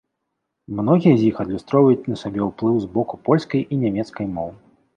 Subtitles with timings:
[0.77, 4.51] Многія з іх адлюстроўваюць на сабе ўплыў з боку польскай і нямецкай моў.